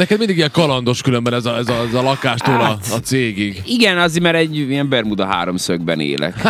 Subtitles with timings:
[0.00, 2.88] Neked mindig ilyen kalandos különben ez a, ez a, ez a lakástól a, Hát.
[2.92, 3.62] a cégig.
[3.66, 6.34] Igen, azért, mert egy ilyen Bermuda háromszögben élek.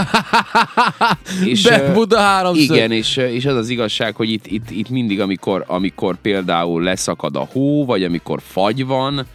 [1.45, 2.77] ö, Bermuda háromszög.
[2.77, 7.37] Igen, és, és az az igazság, hogy itt, itt, itt mindig, amikor, amikor például leszakad
[7.37, 9.27] a hó, vagy amikor fagy van,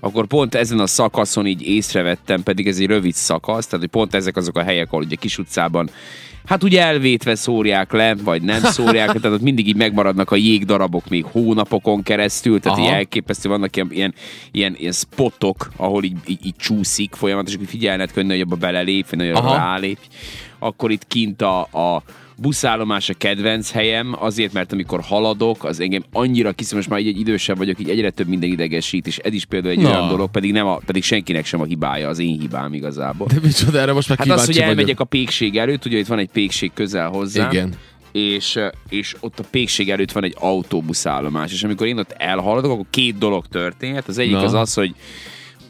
[0.00, 4.14] akkor pont ezen a szakaszon így észrevettem, pedig ez egy rövid szakasz, tehát hogy pont
[4.14, 5.90] ezek azok a helyek, ahol ugye kis utcában
[6.50, 11.08] Hát ugye elvétve szórják le, vagy nem szórják, tehát ott mindig így megmaradnak a jégdarabok
[11.08, 12.86] még hónapokon keresztül, tehát Aha.
[12.86, 14.14] így elképesztő, vannak ilyen, ilyen,
[14.50, 19.08] ilyen, ilyen spotok, ahol így, így, így csúszik folyamatosan, hogy figyelned könne, hogy abba belelép,
[19.10, 19.56] vagy nagyon Aha.
[19.56, 19.98] rálép.
[20.58, 22.02] Akkor itt kint a, a
[22.40, 27.06] buszállomás a kedvenc helyem, azért, mert amikor haladok, az engem annyira kiszem, most már így
[27.06, 29.88] egy idősebb vagyok, így egyre több minden idegesít, és ez is például egy Na.
[29.88, 33.26] olyan dolog, pedig, nem a, pedig senkinek sem a hibája, az én hibám igazából.
[33.34, 35.00] De micsoda, erre most már Hát az, hogy elmegyek vagyok.
[35.00, 37.48] a pékség előtt, ugye itt van egy pékség közel hozzá.
[37.50, 37.74] Igen.
[38.12, 42.86] És, és ott a pékség előtt van egy autóbuszállomás, és amikor én ott elhaladok, akkor
[42.90, 44.08] két dolog történhet.
[44.08, 44.42] Az egyik Na.
[44.42, 44.94] az az, hogy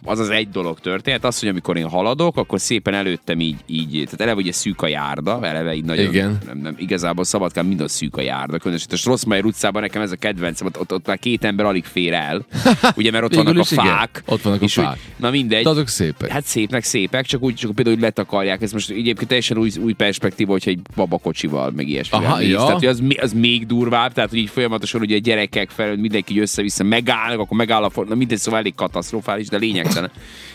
[0.04, 3.92] az az egy dolog történt, az, hogy amikor én haladok, akkor szépen előttem így, így
[4.04, 6.38] tehát eleve ugye szűk a járda, eleve így nagyon, Igen.
[6.46, 10.10] Nem, nem, igazából Szabadkán mind a szűk a járda, különösen a Rosszmaier utcában nekem ez
[10.12, 12.46] a kedvencem, ott, ott, ott már két ember alig fér el,
[12.96, 13.84] ugye, mert ott vannak a is igen.
[13.84, 14.22] fák.
[14.26, 14.98] Ott vannak a és úgy- fák.
[15.16, 15.62] Na mindegy.
[15.62, 16.30] De azok szépek.
[16.30, 18.62] Hát szépnek szépek, csak úgy, csak például úgy letakarják.
[18.62, 22.58] Ez most egyébként teljesen új, új perspektíva, hogyha egy babakocsival, meg ilyesmivel Aha, ja.
[22.58, 26.40] Tehát, hogy az, az, még durvább, tehát hogy így folyamatosan ugye a gyerekek felől mindenki
[26.40, 28.06] össze-vissza megállnak, akkor megáll a for...
[28.06, 29.58] Na mindegy, szóval elég katasztrofális, de
[29.94, 30.10] lényegtelen.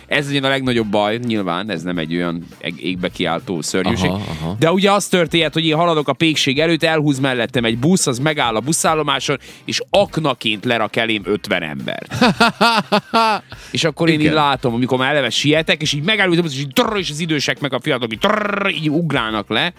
[0.07, 2.45] Ez ugye a legnagyobb baj, nyilván, ez nem egy olyan
[2.77, 4.09] égbe kiáltó szörnyűség.
[4.09, 4.55] Aha, aha.
[4.59, 8.19] De ugye az történt, hogy én haladok a pékség előtt, elhúz mellettem egy busz, az
[8.19, 12.03] megáll a buszállomáson, és aknaként lerak elém 50 ember.
[13.71, 14.25] És akkor én Igen.
[14.25, 17.59] így látom, amikor már eleve sietek, és így megállítom, és így trrr, és az idősek
[17.59, 19.73] meg a fiatalok így, trrr, így ugrálnak le.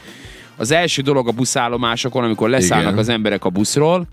[0.57, 2.99] Az első dolog a buszállomásokon, amikor leszállnak Igen.
[2.99, 4.07] az emberek a buszról,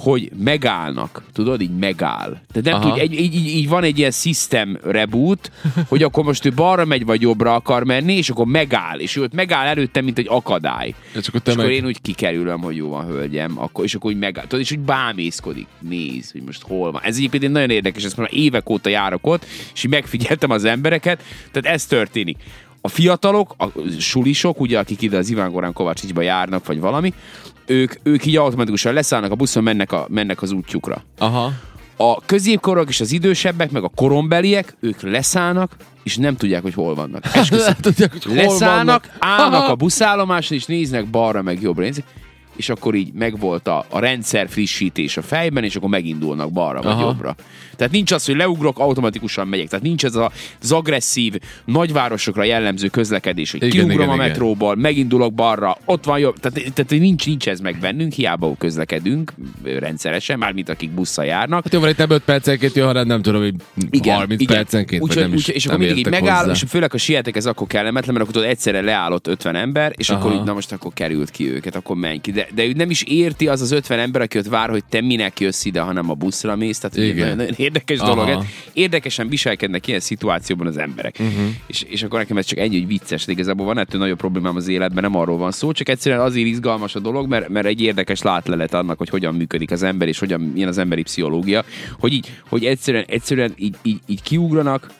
[0.00, 1.22] hogy megállnak.
[1.32, 2.40] Tudod, így megáll.
[2.52, 2.90] Tehát nem Aha.
[2.90, 5.52] tud, egy, így, így, így, van egy ilyen system reboot,
[5.88, 8.98] hogy akkor most ő balra megy, vagy jobbra akar menni, és akkor megáll.
[8.98, 10.94] És ő ott megáll előttem, mint egy akadály.
[11.14, 11.78] És akkor te És akkor meg...
[11.78, 14.44] én úgy kikerülöm, hogy jó van, hölgyem, akkor, és akkor úgy megáll.
[14.46, 15.66] Tudod, és úgy bámészkodik.
[15.78, 17.02] Néz, hogy most hol van.
[17.02, 20.64] Ez egyébként egy nagyon érdekes, ezt már évek óta járok ott, és így megfigyeltem az
[20.64, 21.22] embereket,
[21.52, 22.36] tehát ez történik.
[22.80, 23.66] A fiatalok, a
[23.98, 27.14] sulisok, ugye, akik ide az Iván Gorán Kovácsicsba járnak, vagy valami,
[27.66, 31.04] ők, ők így automatikusan leszállnak a buszon, mennek, a, mennek az útjukra.
[31.18, 31.52] Aha.
[31.96, 36.94] A középkorok és az idősebbek, meg a korombeliek, ők leszállnak, és nem tudják, hogy hol
[36.94, 37.24] vannak.
[37.34, 37.74] Esküszöm.
[37.80, 39.16] Tudják, hogy hol Leszállnak, vannak.
[39.18, 39.70] állnak Aha.
[39.72, 41.82] a buszállomáson, és néznek balra, meg jobbra.
[41.82, 42.04] Nézik,
[42.56, 46.92] és akkor így megvolt a, a rendszer frissítés a fejben, és akkor megindulnak balra vagy
[46.92, 47.00] Aha.
[47.02, 47.34] jobbra.
[47.76, 49.68] Tehát nincs az, hogy leugrok, automatikusan megyek.
[49.68, 51.34] Tehát nincs ez a- az agresszív,
[51.64, 54.26] nagyvárosokra jellemző közlekedés, hogy Igen, kiugrom igen, a igen.
[54.26, 56.36] metróból, megindulok balra, ott van jobb.
[56.38, 59.32] Tehát, tehát nincs, nincs ez meg bennünk, hiába közlekedünk
[59.78, 61.62] rendszeresen, mármint akik busszal járnak.
[61.64, 63.54] Hát jó, van itt nem 5 percenként jön, hanem nem tudom, hogy
[64.08, 66.52] 30 percenként, vagy Úgyhogy- nem is, úgyhogy- és akkor mindig így megáll, hozzá.
[66.52, 70.10] és főleg a sietek, ez akkor kellemetlen, mert akkor tudod, egyszerre leállott 50 ember, és
[70.10, 70.40] akkor Aha.
[70.40, 72.30] így, na most akkor került ki őket, akkor menj ki.
[72.32, 75.00] De, de ő nem is érti az az 50 ember, aki ott vár, hogy te
[75.00, 76.78] minek jössz ide, hanem a buszra mész.
[76.78, 77.16] Tehát Igen.
[77.16, 78.14] nagyon, nagyon érdekes Aha.
[78.14, 78.44] dolog.
[78.72, 81.16] Érdekesen viselkednek ilyen szituációban az emberek.
[81.18, 81.48] Uh-huh.
[81.66, 84.56] És, és akkor nekem ez csak ennyi, hogy vicces, de igazából van ettől nagyobb problémám
[84.56, 87.80] az életben, nem arról van szó, csak egyszerűen azért izgalmas a dolog, mert, mert egy
[87.80, 91.64] érdekes látlelet annak, hogy hogyan működik az ember, és hogyan milyen az emberi pszichológia,
[91.98, 94.90] hogy így, hogy egyszerűen, egyszerűen így, így, így kiugranak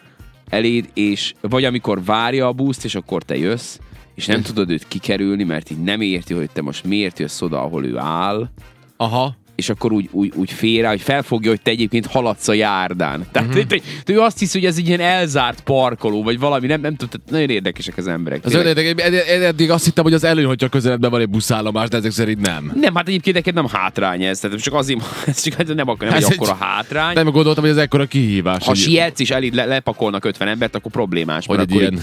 [0.48, 3.78] eléd, és vagy amikor várja a buszt, és akkor te jössz,
[4.20, 7.62] és nem tudod őt kikerülni, mert így nem érti, hogy te most miért jössz oda,
[7.62, 8.48] ahol ő áll,
[8.96, 9.36] Aha.
[9.54, 13.26] és akkor úgy, úgy, úgy félre, hogy felfogja, hogy te egyébként haladsz a járdán.
[13.32, 13.58] Tehát Mhm.
[13.58, 13.80] uh-huh.
[14.06, 17.48] ő azt hiszi, hogy ez egy ilyen elzárt parkoló, vagy valami, nem, nem tudom, nagyon
[17.50, 18.44] érdekesek az emberek.
[18.44, 21.88] Az érdekes, ed- ed- eddig azt hittem, hogy az előny, hogyha közeledben van egy buszállomás,
[21.88, 22.72] de ezek szerint nem.
[22.74, 26.16] nem, hát egyébként neked nem hátrány ez, tehát csak azért, ez csak nem, akar, nem
[26.16, 27.14] Ez egy egy- akkora hátrány.
[27.14, 28.62] Nem gondoltam, hogy ez ekkora kihívás.
[28.62, 31.46] ha hogy- sietsz és eléd le, lepakolnak 50 embert, akkor problémás.
[31.46, 31.92] hogy egy ilyen...
[31.92, 32.00] így-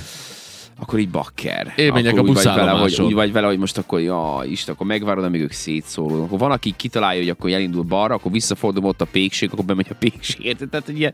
[0.80, 1.74] akkor így bakker.
[1.76, 3.06] Én menjek akkor a úgy vagy vele, hogy, buszállomáson.
[3.06, 6.26] úgy vagy vele, hogy most akkor, ja, Isten, akkor megvárod, amíg ők szétszólódnak.
[6.26, 9.88] Akkor van, aki kitalálja, hogy akkor elindul balra, akkor visszafordul ott a pékség, akkor bemegy
[9.90, 10.56] a pékség.
[10.70, 11.14] Tehát, hogy ilyen,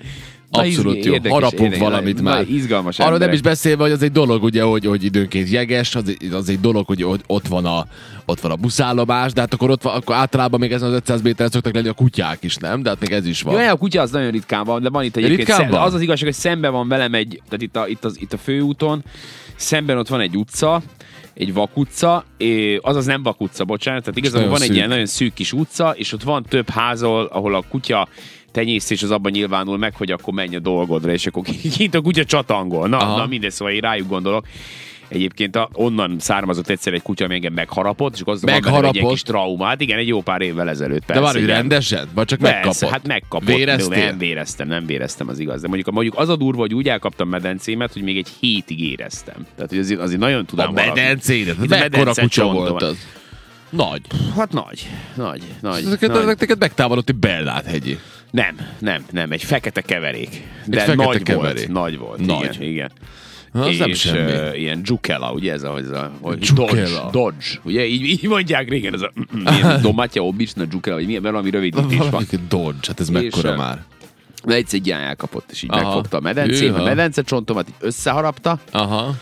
[0.57, 1.11] Abszolút jó.
[1.13, 2.49] érdekes, Harapunk érdekes, valamit már.
[2.49, 3.35] Izgalmas Arról nem emberek.
[3.35, 6.85] is beszélve, hogy az egy dolog, ugye, hogy, hogy időnként jeges, az, az egy dolog,
[6.85, 7.85] hogy ott- van, a,
[8.25, 11.21] ott van a buszállomás, de hát akkor, ott van, akkor általában még ezen az 500
[11.21, 12.81] méteren szoktak lenni a kutyák is, nem?
[12.83, 13.63] De hát még ez is van.
[13.63, 15.39] Jó, a kutya az nagyon ritkán van, de van itt egyébként.
[15.39, 15.81] Ritkán Szem, van?
[15.81, 18.37] az az igazság, hogy szembe van velem egy, tehát itt a, itt, az, itt a
[18.37, 19.03] főúton,
[19.55, 20.81] szemben ott van egy utca,
[21.33, 22.25] egy vakutca,
[22.81, 24.75] azaz nem vakutca, bocsánat, tehát igazából van egy szűk.
[24.75, 28.07] ilyen nagyon szűk kis utca, és ott van több házol, ahol a kutya
[28.53, 31.43] tenyésztés az abban nyilvánul meg, hogy akkor menj a dolgodra, és akkor
[31.77, 32.87] kint a kutya csatangol.
[32.87, 33.17] Na, Aha.
[33.17, 34.45] na mindegy, szóval én rájuk gondolok.
[35.07, 38.95] Egyébként a, onnan származott egyszer egy kutya, ami engem megharapott, és az egy Megharapott?
[38.95, 39.81] ilyen kis traumát.
[39.81, 40.99] Igen, egy jó pár évvel ezelőtt.
[40.99, 42.07] De Persze, már hogy rendesen?
[42.13, 42.89] Vagy csak Persze, megkapott?
[42.89, 43.47] hát megkapott.
[43.55, 44.05] Véreztél?
[44.05, 45.61] Nem véreztem, nem véreztem, az igaz.
[45.61, 49.45] De mondjuk, mondjuk az a durva, hogy úgy elkaptam medencémet, hogy még egy hétig éreztem.
[49.55, 50.89] Tehát, hogy azért, azért nagyon A tudom harapni.
[51.01, 51.55] medencédet?
[51.59, 52.97] A Mekkora kutya volt az?
[53.69, 54.01] Nagy.
[54.35, 55.83] Hát nagy, nagy, nagy.
[55.85, 56.27] Ezeket, nagy.
[56.27, 57.97] ezeket megtámadott egy Bellát hegyi.
[58.33, 60.47] Nem, nem, nem, egy fekete keverék.
[60.65, 61.67] De fekete nagy keverék.
[61.67, 62.25] volt, nagy volt.
[62.25, 62.43] Nagy.
[62.43, 62.91] Igen, igen.
[63.51, 64.31] Ha, az nem és semmi.
[64.31, 66.39] uh, ilyen Jukela, ugye ez a, ez a hogy.
[66.53, 69.11] Dodge, Dodge, ugye így, így mondják régen, ez a
[69.57, 72.09] ilyen Domatya Obicsna Jukela, vagy milyen, valami rövidítés van.
[72.09, 73.83] Valami Dodge, hát ez mekkora ö, már.
[74.45, 75.83] De egyszer egy ilyen elkapott, és így Aha.
[75.83, 79.15] megfogta a medencét, a medence-csontomat így összeharapta, Aha.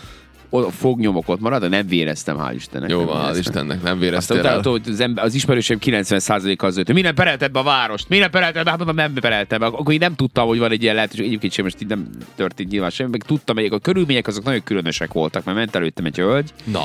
[0.51, 2.89] A fognyomok ott marad, de nem véreztem, hál' Istennek.
[2.89, 3.39] Jó van, hál' véreztem.
[3.39, 4.62] Istennek, nem Aztán véreztél utána el.
[4.62, 8.63] tudod, az, ember, az ismerősém 90%-a az hogy minden perelted be a várost, minden perelted
[8.63, 9.65] be, hát mondom, nem pereltem be.
[9.65, 12.71] Akkor én nem tudtam, hogy van egy ilyen lehetőség, egyébként sem most így nem történt
[12.71, 16.15] nyilván semmi, meg tudtam, hogy a körülmények azok nagyon különösek voltak, mert ment előttem egy
[16.18, 16.83] hölgy Na.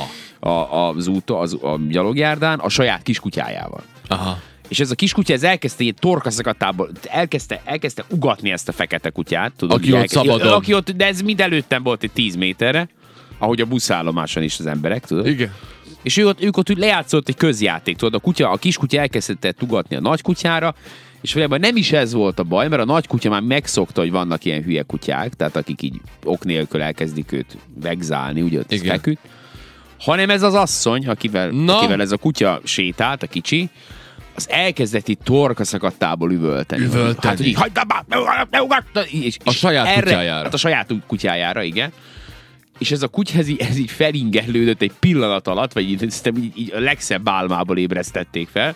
[0.49, 3.81] a, az úton, az, a gyalogjárdán a saját kiskutyájával.
[4.07, 4.39] Aha.
[4.67, 9.51] És ez a kiskutya, ez elkezdte ilyen torkaszakatából, elkezdte, elkezdte ugatni ezt a fekete kutyát.
[9.57, 10.53] Tudod, Aki ott elkezd- szabadon.
[10.53, 12.87] Aki ott, de ez mind előttem volt egy 10 méterre,
[13.37, 15.27] ahogy a buszállomáson is az emberek, tudod?
[15.27, 15.53] Igen.
[16.03, 19.55] És ő ott, ők ott úgy lejátszott egy közjáték, tudod, a, kutya, a kiskutya elkezdett
[19.57, 20.75] tugatni a nagykutyára,
[21.21, 24.45] és valójában nem is ez volt a baj, mert a nagykutya már megszokta, hogy vannak
[24.45, 29.19] ilyen hülye kutyák, tehát akik így ok nélkül elkezdik őt vegzálni, ugye ott feküdt,
[29.99, 31.77] hanem ez az asszony, akivel, Na.
[31.77, 33.69] akivel ez a kutya sétált, a kicsi,
[34.35, 36.83] az elkezdett itt torkaszakadtából üvölteni.
[36.83, 37.27] Üvölteni.
[37.27, 40.43] Hát, hogy így, hagyd abba, ne ugat, ne ugat, és, A és saját erre, kutyájára.
[40.43, 41.91] Hát a saját kutyájára, igen.
[42.77, 46.79] És ez a kutya, ez így, felingellődött egy pillanat alatt, vagy így, így, így a
[46.79, 48.75] legszebb álmából ébresztették fel,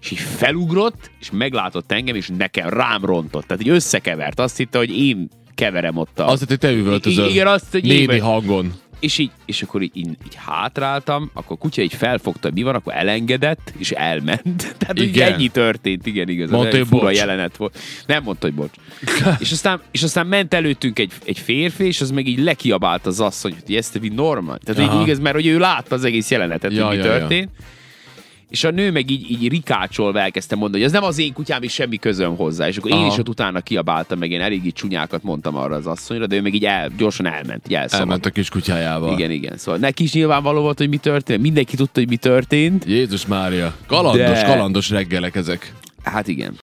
[0.00, 3.46] és így felugrott, és meglátott engem, és nekem rám rontott.
[3.46, 4.40] Tehát így összekevert.
[4.40, 6.28] Azt hitte, hogy én keverem ott a...
[6.28, 7.28] Azt hitt, hogy te üvöltözöl.
[7.28, 8.72] Igen, azt, hogy én hangon.
[9.02, 12.74] És így, és akkor így, így, hátráltam, akkor a kutya így felfogta, hogy mi van,
[12.74, 14.74] akkor elengedett, és elment.
[14.78, 15.32] Tehát Igen.
[15.32, 16.50] ennyi történt, igen, igaz.
[16.50, 17.16] Mondta, hogy bocs.
[17.16, 17.78] jelenet volt.
[18.06, 18.70] Nem mondta, hogy bocs.
[19.38, 23.20] és, aztán, és aztán ment előttünk egy, egy férfi, és az meg így lekiabált az
[23.20, 24.58] asszony, hogy ezt vi normal.
[24.64, 24.96] Tehát Aha.
[24.96, 27.48] így igaz, mert hogy ő látta az egész jelenetet, Ja, hogy mi ja, ja.
[28.52, 31.62] És a nő meg így, így rikácsolva elkezdte mondani, hogy ez nem az én kutyám,
[31.62, 32.68] és semmi közöm hozzá.
[32.68, 33.06] És akkor én Aha.
[33.06, 36.40] is ott utána kiabáltam, meg én elég így csúnyákat mondtam arra az asszonyra, de ő
[36.40, 37.78] meg így el, gyorsan elment, így.
[37.88, 39.12] Elment a kis kutyájával.
[39.12, 39.56] Igen, igen.
[39.56, 41.42] Szóval neki is nyilvánvaló volt, hogy mi történt.
[41.42, 42.84] Mindenki tudta, hogy mi történt.
[42.84, 43.74] Jézus Mária.
[43.86, 45.72] Kalandos, De- kalandos reggelek ezek.
[46.02, 46.58] Hát igen.